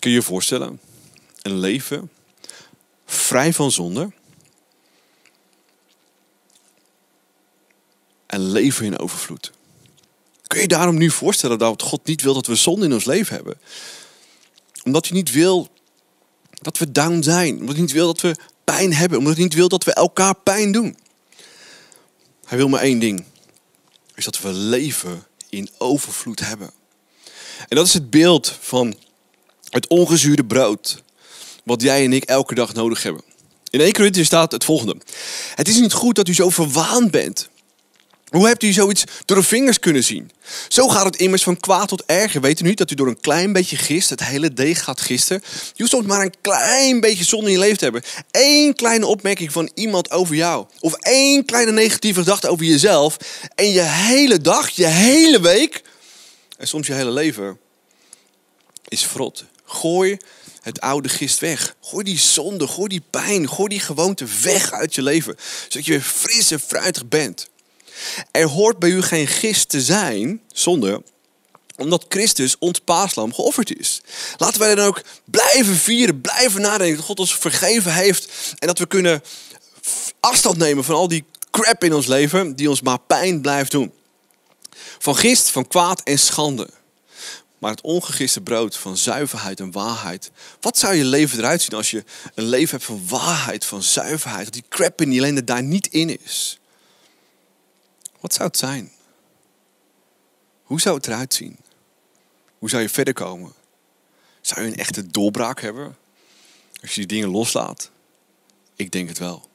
[0.06, 0.80] Kun je voorstellen?
[1.42, 2.12] Een leven
[3.06, 4.12] vrij van zonde.
[8.26, 9.52] En leven in overvloed.
[10.48, 13.36] Kun je daarom nu voorstellen dat God niet wil dat we zonde in ons leven
[13.36, 13.60] hebben?
[14.84, 15.70] Omdat hij niet wil
[16.52, 17.60] dat we down zijn.
[17.60, 19.18] Omdat hij niet wil dat we pijn hebben.
[19.18, 20.98] Omdat hij niet wil dat we elkaar pijn doen.
[22.46, 23.26] Hij wil maar één ding.
[24.16, 26.72] Is dat we leven in overvloed hebben.
[27.68, 28.96] En dat is het beeld van
[29.76, 31.04] het ongezuurde brood.
[31.64, 33.24] Wat jij en ik elke dag nodig hebben.
[33.70, 34.96] In 1 Corinthië staat het volgende.
[35.56, 37.50] Het is niet goed dat u zo verwaand bent.
[38.30, 40.32] Hoe hebt u zoiets door de vingers kunnen zien?
[40.68, 42.42] Zo gaat het immers van kwaad tot erger.
[42.42, 45.42] Weet u niet dat u door een klein beetje gist het hele deeg gaat gisten?
[45.44, 48.04] Je hoeft soms maar een klein beetje zonde in je leven te hebben.
[48.32, 50.66] Eén kleine opmerking van iemand over jou.
[50.80, 53.18] Of één kleine negatieve gedachte over jezelf.
[53.56, 55.82] En je hele dag, je hele week
[56.58, 57.60] en soms je hele leven
[58.88, 59.46] is vrot.
[59.66, 60.18] Gooi
[60.62, 61.76] het oude gist weg.
[61.82, 65.36] Gooi die zonde, gooi die pijn, gooi die gewoonte weg uit je leven.
[65.68, 67.50] Zodat je weer fris en fruitig bent.
[68.32, 71.04] Er hoort bij u geen gist te zijn, zonde,
[71.78, 74.02] omdat Christus ons paaslam geofferd is.
[74.38, 78.32] Laten wij dan ook blijven vieren, blijven nadenken dat God ons vergeven heeft.
[78.60, 79.24] En dat we kunnen
[80.20, 83.94] afstand nemen van al die crap in ons leven die ons maar pijn blijft doen.
[85.00, 86.70] Van gist, van kwaad en schande.
[87.66, 90.32] Maar het ongegiste brood van zuiverheid en waarheid.
[90.60, 94.54] Wat zou je leven eruit zien als je een leven hebt van waarheid, van zuiverheid?
[94.54, 96.60] Die crap in die ellende daar niet in is.
[98.20, 98.92] Wat zou het zijn?
[100.64, 101.58] Hoe zou het eruit zien?
[102.58, 103.54] Hoe zou je verder komen?
[104.42, 105.98] Zou je een echte doorbraak hebben?
[106.82, 107.92] Als je die dingen loslaat?
[108.76, 109.50] Ik denk het wel.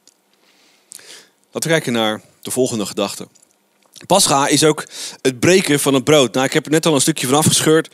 [1.51, 3.27] Laten we kijken naar de volgende gedachte.
[4.07, 4.83] Pascha is ook
[5.21, 6.33] het breken van het brood.
[6.33, 7.89] Nou, ik heb er net al een stukje van afgescheurd.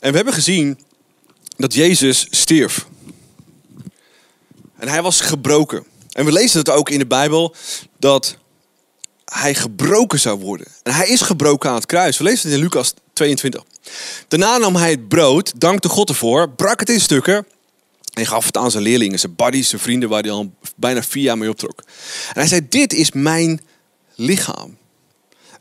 [0.00, 0.78] En we hebben gezien
[1.56, 2.86] dat Jezus stierf.
[4.78, 5.84] En hij was gebroken.
[6.12, 7.54] En we lezen het ook in de Bijbel
[7.98, 8.36] dat
[9.24, 10.66] hij gebroken zou worden.
[10.82, 12.18] En hij is gebroken aan het kruis.
[12.18, 13.62] We lezen het in Lucas 22.
[14.28, 17.46] Daarna nam hij het brood, dankte God ervoor, brak het in stukken
[18.12, 21.22] en gaf het aan zijn leerlingen, zijn buddies, zijn vrienden, waar hij al bijna vier
[21.22, 21.82] jaar mee optrok.
[22.28, 23.60] En hij zei: Dit is mijn
[24.14, 24.76] lichaam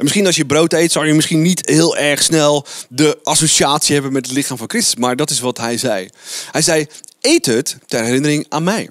[0.02, 4.12] misschien als je brood eet, zou je misschien niet heel erg snel de associatie hebben
[4.12, 4.96] met het lichaam van Christus.
[4.96, 6.10] Maar dat is wat hij zei.
[6.52, 6.88] Hij zei,
[7.22, 8.90] eet het ter herinnering aan mij.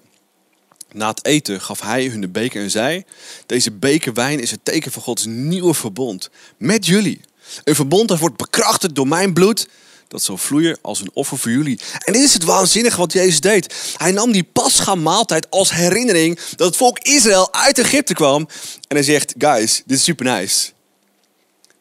[0.93, 3.05] Na het eten gaf hij hun de beker en zei,
[3.47, 7.21] deze beker wijn is het teken van Gods nieuwe verbond met jullie.
[7.65, 9.69] Een verbond dat wordt bekrachtigd door mijn bloed
[10.11, 11.81] dat zal vloeien als een offer voor jullie.
[12.05, 13.75] En dit is het waanzinnige wat Jezus deed.
[13.97, 18.49] Hij nam die pascha maaltijd als herinnering dat het volk Israël uit Egypte kwam.
[18.89, 20.71] En hij zegt, guys, dit is super nice.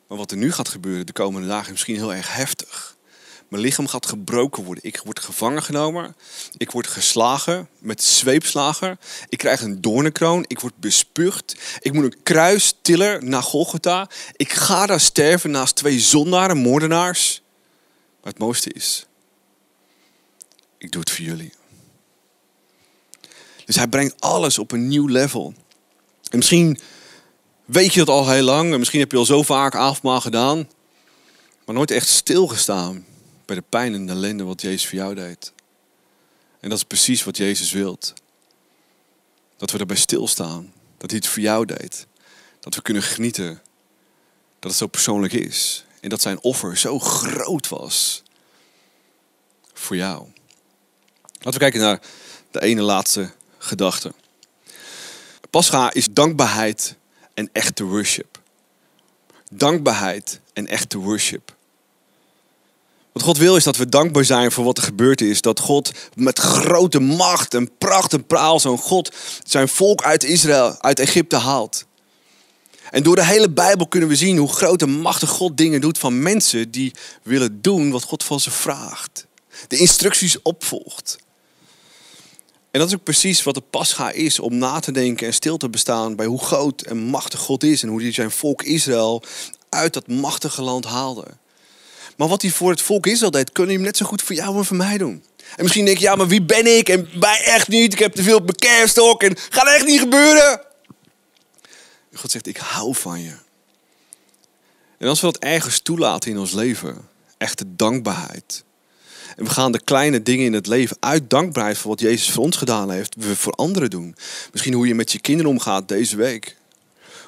[0.09, 2.97] Maar wat er nu gaat gebeuren de komende dagen is misschien heel erg heftig.
[3.47, 4.83] Mijn lichaam gaat gebroken worden.
[4.83, 6.15] Ik word gevangen genomen.
[6.57, 8.99] Ik word geslagen met zweepslagen.
[9.29, 10.45] Ik krijg een doornenkroon.
[10.47, 11.55] Ik word bespuugd.
[11.79, 14.09] Ik moet een kruis tillen naar Golgotha.
[14.35, 17.41] Ik ga daar sterven naast twee zondaren, moordenaars.
[18.21, 19.05] Maar het mooiste is,
[20.77, 21.53] ik doe het voor jullie.
[23.65, 25.53] Dus hij brengt alles op een nieuw level.
[26.29, 26.79] En misschien
[27.69, 28.73] weet je dat al heel lang.
[28.73, 30.69] En misschien heb je al zo vaak avondmaal gedaan.
[31.65, 33.05] Maar nooit echt stilgestaan
[33.45, 35.53] bij de pijn en de ellende wat Jezus voor jou deed.
[36.60, 38.13] En dat is precies wat Jezus wilt.
[39.58, 40.73] Dat we erbij stilstaan.
[40.97, 42.08] Dat hij het voor jou deed.
[42.60, 43.62] Dat we kunnen genieten.
[44.60, 45.86] Dat het zo persoonlijk is.
[46.01, 48.23] En dat zijn offer zo groot was.
[49.73, 50.25] Voor jou.
[51.34, 51.99] Laten we kijken naar
[52.51, 54.13] de ene laatste gedachte.
[55.49, 56.95] Pascha is dankbaarheid
[57.39, 58.41] en echte worship.
[59.52, 61.56] Dankbaarheid en echte worship.
[63.12, 65.41] Wat God wil is dat we dankbaar zijn voor wat er gebeurd is.
[65.41, 70.82] Dat God met grote macht en pracht en praal zo'n God zijn volk uit Israël,
[70.82, 71.86] uit Egypte haalt.
[72.89, 75.97] En door de hele Bijbel kunnen we zien hoe groot en machtig God dingen doet
[75.97, 79.28] van mensen die willen doen wat God van ze vraagt.
[79.67, 81.17] De instructies opvolgt.
[82.71, 85.58] En dat is ook precies wat de pascha is, om na te denken en stil
[85.58, 89.23] te bestaan bij hoe groot en machtig God is en hoe hij zijn volk Israël
[89.69, 91.25] uit dat machtige land haalde.
[92.17, 94.58] Maar wat hij voor het volk Israël deed, kunnen hij net zo goed voor jou
[94.58, 95.23] en voor mij doen.
[95.55, 96.89] En misschien denk je, ja, maar wie ben ik?
[96.89, 97.93] En wij echt niet.
[97.93, 100.62] Ik heb te veel op mijn en gaat echt niet gebeuren.
[102.13, 103.34] God zegt, ik hou van je.
[104.97, 108.63] En als we dat ergens toelaten in ons leven, echte dankbaarheid.
[109.35, 112.43] En we gaan de kleine dingen in het leven uit dankbaarheid voor wat Jezus voor
[112.43, 114.15] ons gedaan heeft, we voor anderen doen.
[114.51, 116.57] Misschien hoe je met je kinderen omgaat deze week.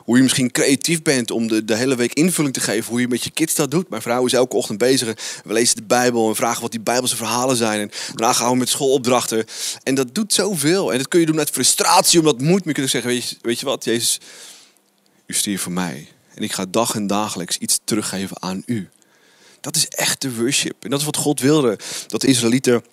[0.03, 2.89] Hoe je misschien creatief bent om de, de hele week invulling te geven.
[2.89, 3.89] Hoe je met je kids dat doet.
[3.89, 5.41] Mijn vrouw is elke ochtend bezig.
[5.43, 7.79] We lezen de Bijbel en vragen wat die Bijbelse verhalen zijn.
[7.79, 9.45] En daarna gaan we met schoolopdrachten.
[9.83, 10.91] En dat doet zoveel.
[10.91, 12.59] En dat kun je doen met frustratie, omdat moet.
[12.59, 14.19] Maar je kunt zeggen, weet je, weet je wat, Jezus,
[15.25, 16.07] u stierf voor mij.
[16.33, 18.89] En ik ga dag en dagelijks iets teruggeven aan u.
[19.61, 20.83] Dat is echte worship.
[20.83, 21.79] En dat is wat God wilde.
[22.07, 22.83] Dat de Israëlieten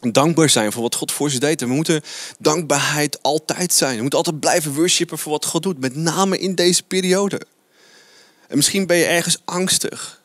[0.00, 1.62] dankbaar zijn voor wat God voor ze deed.
[1.62, 2.02] En we moeten
[2.38, 3.94] dankbaarheid altijd zijn.
[3.94, 5.80] We moeten altijd blijven worshipen voor wat God doet.
[5.80, 7.40] Met name in deze periode.
[8.48, 10.20] En misschien ben je ergens angstig.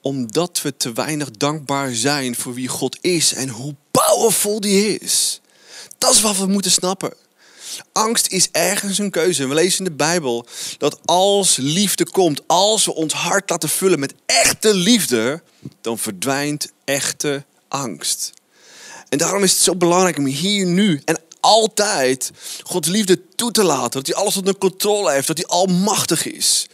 [0.00, 5.40] Omdat we te weinig dankbaar zijn voor wie God is en hoe powerful die is.
[5.98, 7.12] Dat is wat we moeten snappen.
[7.92, 9.46] Angst is ergens een keuze.
[9.46, 10.46] We lezen in de Bijbel
[10.78, 15.42] dat als liefde komt, als we ons hart laten vullen met echte liefde,
[15.80, 18.32] dan verdwijnt echte angst.
[19.08, 22.30] En daarom is het zo belangrijk om hier nu en altijd
[22.62, 23.90] Gods liefde toe te laten.
[23.90, 26.66] Dat hij alles onder controle heeft, dat hij almachtig is.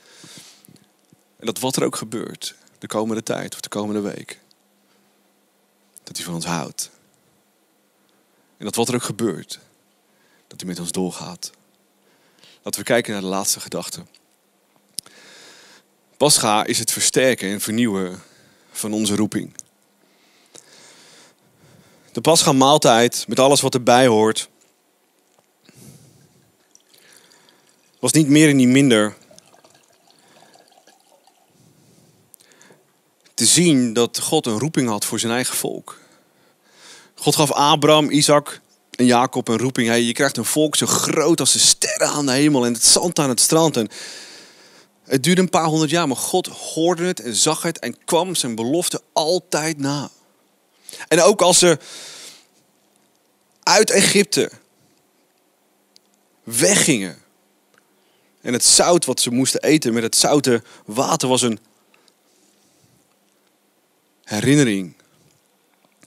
[1.38, 4.40] En dat wat er ook gebeurt, de komende tijd of de komende week,
[6.04, 6.90] dat hij van ons houdt.
[8.58, 9.58] En dat wat er ook gebeurt,
[10.56, 11.50] dat hij met ons doorgaat.
[12.62, 14.02] Laten we kijken naar de laatste gedachte.
[16.16, 18.22] Pascha is het versterken en vernieuwen
[18.70, 19.54] van onze roeping.
[22.12, 24.48] De Pascha maaltijd met alles wat erbij hoort.
[27.98, 29.16] Was niet meer en niet minder.
[33.34, 36.00] Te zien dat God een roeping had voor zijn eigen volk.
[37.14, 38.60] God gaf Abraham, Isaac
[38.96, 39.88] en Jacob een roeping.
[39.88, 42.84] Hey, je krijgt een volk zo groot als de sterren aan de hemel en het
[42.84, 43.76] zand aan het strand.
[43.76, 43.88] En
[45.04, 48.34] het duurde een paar honderd jaar, maar God hoorde het en zag het en kwam
[48.34, 50.10] zijn belofte altijd na.
[51.08, 51.78] En ook als ze
[53.62, 54.50] uit Egypte
[56.44, 57.18] weggingen.
[58.40, 61.58] En het zout wat ze moesten eten met het zoute water was een
[64.24, 64.94] herinnering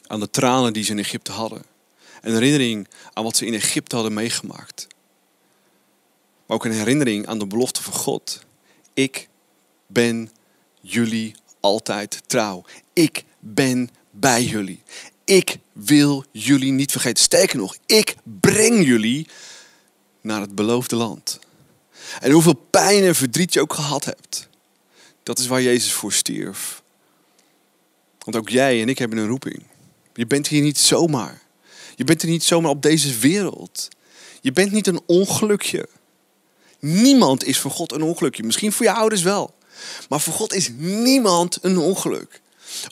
[0.07, 1.68] aan de tranen die ze in Egypte hadden.
[2.21, 4.87] Een herinnering aan wat ze in Egypte hadden meegemaakt.
[6.45, 8.45] Maar ook een herinnering aan de belofte van God.
[8.93, 9.27] Ik
[9.87, 10.31] ben
[10.81, 12.65] jullie altijd trouw.
[12.93, 14.83] Ik ben bij jullie.
[15.23, 17.23] Ik wil jullie niet vergeten.
[17.23, 19.27] Sterker nog, ik breng jullie
[20.21, 21.39] naar het beloofde land.
[22.19, 24.47] En hoeveel pijn en verdriet je ook gehad hebt.
[25.23, 26.81] Dat is waar Jezus voor stierf.
[28.19, 29.63] Want ook jij en ik hebben een roeping.
[30.13, 31.41] Je bent hier niet zomaar.
[31.99, 33.87] Je bent er niet zomaar op deze wereld.
[34.41, 35.89] Je bent niet een ongelukje.
[36.79, 38.43] Niemand is voor God een ongelukje.
[38.43, 39.55] Misschien voor je ouders wel.
[40.09, 42.41] Maar voor God is niemand een ongeluk.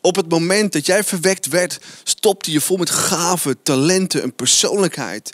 [0.01, 5.33] Op het moment dat jij verwekt werd, stopte je vol met gaven, talenten, een persoonlijkheid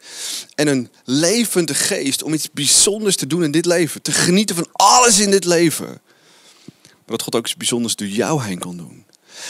[0.55, 4.01] en een levende geest om iets bijzonders te doen in dit leven.
[4.01, 6.01] Te genieten van alles in dit leven.
[7.05, 9.05] Dat God ook iets bijzonders door jou heen kon doen.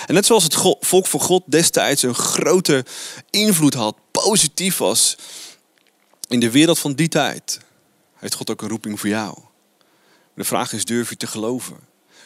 [0.07, 2.85] En net zoals het volk van God destijds een grote
[3.29, 3.95] invloed had,
[4.27, 5.15] positief was
[6.27, 7.59] in de wereld van die tijd,
[8.15, 9.37] heeft God ook een roeping voor jou.
[10.35, 11.77] De vraag is, durf je te geloven?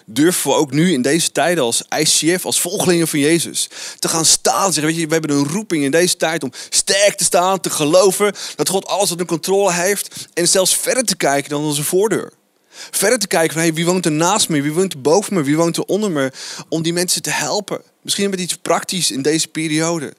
[0.06, 4.26] Durven we ook nu in deze tijden als ICF, als volgelingen van Jezus, te gaan
[4.26, 7.60] staan zeggen, weet je, we hebben een roeping in deze tijd om sterk te staan,
[7.60, 11.84] te geloven dat God alles onder controle heeft en zelfs verder te kijken dan onze
[11.84, 12.34] voordeur.
[12.70, 15.44] Verder te kijken van hey, wie woont er naast me, wie woont er boven me,
[15.44, 16.32] wie woont er onder me,
[16.70, 17.82] om die mensen te helpen.
[18.02, 20.14] Misschien met iets praktisch in deze periode.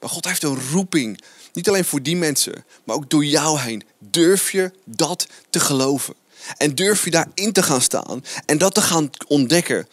[0.00, 1.20] Maar God heeft een roeping,
[1.52, 3.82] niet alleen voor die mensen, maar ook door jou heen.
[3.98, 6.14] Durf je dat te geloven?
[6.56, 9.88] En durf je daarin te gaan staan en dat te gaan ontdekken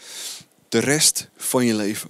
[0.70, 2.10] de rest van je leven.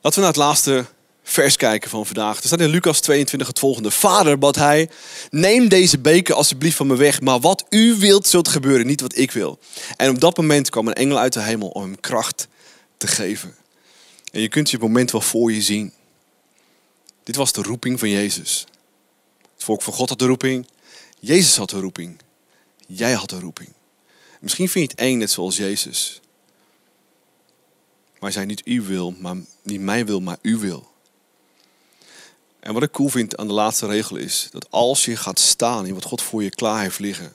[0.00, 0.86] Laten we naar het laatste
[1.22, 2.40] vers kijken van vandaag.
[2.40, 3.90] Er staat in Lucas 22 het volgende.
[3.90, 4.90] Vader, bad hij,
[5.30, 9.18] neem deze beker alsjeblieft van me weg, maar wat u wilt zult gebeuren, niet wat
[9.18, 9.58] ik wil.
[9.96, 12.48] En op dat moment kwam een engel uit de hemel om hem kracht
[12.96, 13.54] te geven.
[14.32, 15.92] En je kunt je moment wel voor je zien.
[17.22, 18.66] Dit was de roeping van Jezus.
[19.54, 20.66] Het volk van God had de roeping.
[21.18, 22.20] Jezus had de roeping.
[22.86, 23.72] Jij had een roeping.
[24.40, 26.20] Misschien vind je het eng net zoals Jezus.
[28.18, 30.90] Maar hij niet u wil, maar niet mij wil, maar u wil.
[32.60, 35.86] En wat ik cool vind aan de laatste regel is dat als je gaat staan
[35.86, 37.32] in wat God voor je klaar heeft liggen,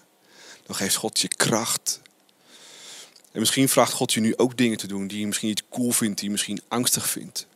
[0.65, 2.01] dan geeft God je kracht.
[3.31, 5.91] En misschien vraagt God je nu ook dingen te doen die je misschien niet cool
[5.91, 7.47] vindt, die je misschien angstig vindt.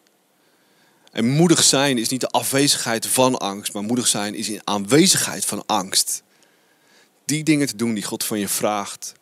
[1.11, 5.45] En moedig zijn is niet de afwezigheid van angst, maar moedig zijn is in aanwezigheid
[5.45, 6.23] van angst
[7.29, 9.13] die dingen te doen die God van je vraagt.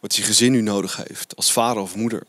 [0.00, 2.22] Wat je gezin nu nodig heeft, als vader of moeder.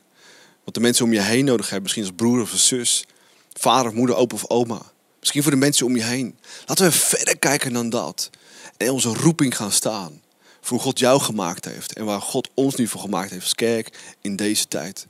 [0.64, 3.06] Wat de mensen om je heen nodig hebben, misschien als broer of een zus.
[3.54, 4.82] Vader of moeder, opa of oma.
[5.20, 6.38] Misschien voor de mensen om je heen.
[6.66, 8.30] Laten we verder kijken dan dat.
[8.78, 10.22] En onze roeping gaan staan.
[10.62, 11.94] Voor hoe God jou gemaakt heeft.
[11.94, 15.08] En waar God ons nu voor gemaakt heeft als kerk in deze tijd.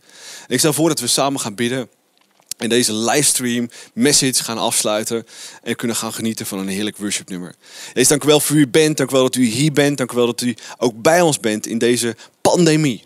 [0.48, 1.90] Ik stel voor dat we samen gaan bidden
[2.58, 5.26] in deze livestream message gaan afsluiten
[5.64, 7.56] en kunnen gaan genieten van een heerlijk worshipnummer.
[7.94, 10.12] Jezus, dank u wel voor u bent, dank u wel dat u hier bent, dank
[10.12, 13.04] u wel dat u ook bij ons bent in deze pandemie.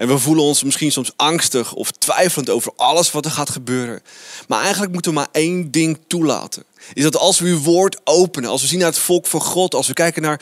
[0.00, 4.02] En we voelen ons misschien soms angstig of twijfelend over alles wat er gaat gebeuren.
[4.48, 6.64] Maar eigenlijk moeten we maar één ding toelaten.
[6.92, 9.74] Is dat als we uw woord openen, als we zien naar het volk van God,
[9.74, 10.40] als we kijken naar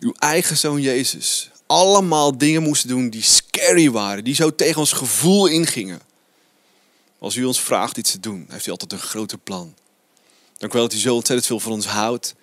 [0.00, 1.50] uw eigen zoon Jezus.
[1.66, 6.00] Allemaal dingen moesten doen die scary waren, die zo tegen ons gevoel ingingen.
[7.24, 9.74] Als u ons vraagt iets te doen, heeft u altijd een groter plan.
[10.58, 12.34] Dank u wel dat u zo ontzettend veel van ons houdt.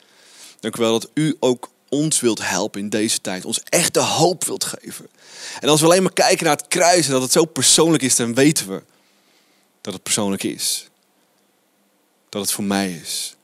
[0.60, 3.46] Dank u wel dat u ook ons wilt helpen in deze tijd.
[3.46, 5.10] Ons echte hoop wilt geven.
[5.60, 8.16] En als we alleen maar kijken naar het kruis en dat het zo persoonlijk is,
[8.16, 8.84] dan weten we
[9.82, 10.88] dat het persoonlijk is.
[12.30, 13.36] Dat het voor mij is.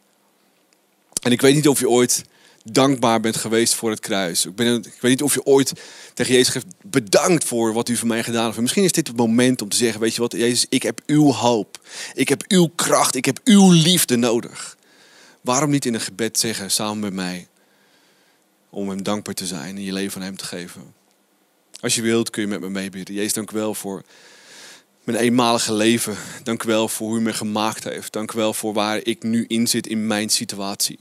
[1.21, 2.23] En ik weet niet of je ooit
[2.71, 4.45] dankbaar bent geweest voor het kruis.
[4.45, 5.73] Ik, ben, ik weet niet of je ooit
[6.13, 8.59] tegen Jezus heeft bedankt voor wat u voor mij gedaan heeft.
[8.59, 11.31] Misschien is dit het moment om te zeggen, weet je wat, Jezus, ik heb uw
[11.31, 11.79] hoop.
[12.13, 13.15] Ik heb uw kracht.
[13.15, 14.77] Ik heb uw liefde nodig.
[15.41, 17.47] Waarom niet in een gebed zeggen, samen met mij,
[18.69, 20.93] om hem dankbaar te zijn en je leven aan hem te geven.
[21.79, 23.15] Als je wilt, kun je met me meebidden.
[23.15, 24.03] Jezus, dank u wel voor
[25.03, 26.17] mijn eenmalige leven.
[26.43, 28.13] Dank u wel voor hoe u me gemaakt heeft.
[28.13, 30.99] Dank u wel voor waar ik nu in zit in mijn situatie.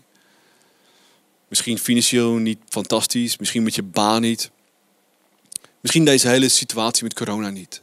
[1.48, 4.50] Misschien financieel niet fantastisch, misschien met je baan niet.
[5.80, 7.82] Misschien deze hele situatie met corona niet.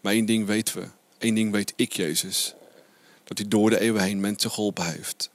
[0.00, 0.86] Maar één ding weten we,
[1.18, 2.54] één ding weet ik, Jezus.
[3.24, 5.30] Dat u door de eeuwen heen mensen geholpen heeft.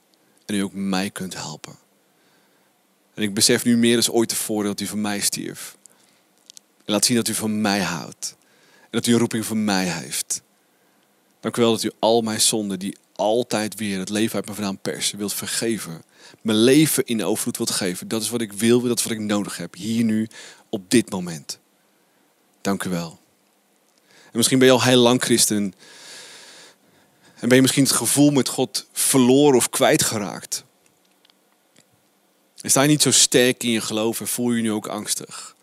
[0.46, 1.76] En u ook mij kunt helpen.
[3.14, 5.76] En ik besef nu meer dan ooit tevoren dat u voor mij stierf.
[6.84, 8.36] En laat zien dat u van mij houdt.
[8.80, 10.42] En dat u een roeping voor mij heeft.
[11.40, 14.54] Dank u wel dat u al mijn zonden, die altijd weer het leven uit me
[14.54, 16.02] vandaan persen, wilt vergeven
[16.40, 18.08] mijn leven in overvloed wilt geven.
[18.08, 19.74] Dat is wat ik wil, dat is wat ik nodig heb.
[19.74, 20.28] Hier nu,
[20.68, 21.58] op dit moment.
[22.60, 23.18] Dank u wel.
[24.04, 25.74] En misschien ben je al heel lang christen.
[27.34, 30.64] En ben je misschien het gevoel met God verloren of kwijtgeraakt.
[32.60, 34.86] En sta je niet zo sterk in je geloof en voel je je nu ook
[34.86, 35.56] angstig.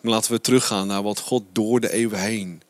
[0.00, 2.62] Maar laten we teruggaan naar wat God door de eeuwen heen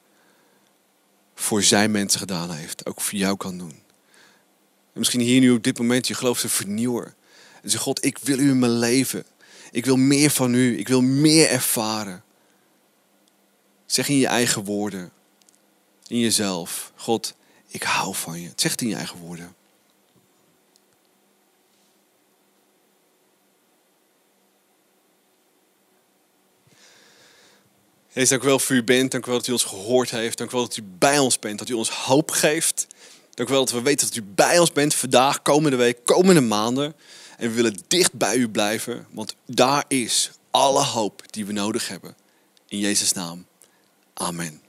[1.34, 2.86] voor zijn mensen gedaan heeft.
[2.86, 3.81] Ook voor jou kan doen.
[4.92, 7.14] En misschien hier nu op dit moment je geloof te vernieuwen.
[7.62, 9.24] En zeg God, ik wil u in mijn leven.
[9.70, 10.78] Ik wil meer van u.
[10.78, 12.24] Ik wil meer ervaren.
[13.86, 15.12] Zeg in je eigen woorden.
[16.06, 16.92] In jezelf.
[16.96, 17.34] God,
[17.68, 18.50] ik hou van je.
[18.56, 19.54] Zeg het in je eigen woorden.
[28.12, 29.10] Heer, dank u wel voor u bent.
[29.10, 30.38] Dank u wel dat u ons gehoord heeft.
[30.38, 31.58] Dank u wel dat u bij ons bent.
[31.58, 32.86] Dat u ons hoop geeft.
[33.34, 36.40] Dank u wel dat we weten dat u bij ons bent vandaag, komende week, komende
[36.40, 36.94] maanden.
[37.36, 41.88] En we willen dicht bij u blijven, want daar is alle hoop die we nodig
[41.88, 42.16] hebben.
[42.68, 43.46] In Jezus' naam.
[44.14, 44.60] Amen.